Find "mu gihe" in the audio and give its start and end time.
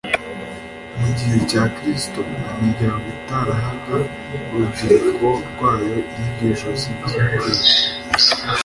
0.99-1.37